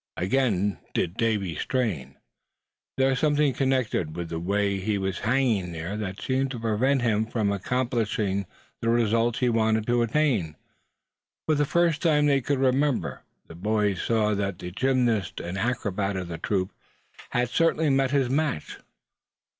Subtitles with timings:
[0.17, 2.15] Again did Davy strain.
[2.97, 7.03] There was something connected with the way he was hanging there that seemed to prevent
[7.03, 8.47] him from accomplishing
[8.81, 10.55] the result he wanted to attain.
[11.45, 16.17] For the first time they could remember the boys saw that the gymnast and acrobat
[16.17, 16.73] of the troop
[17.29, 18.79] had certainly met his match.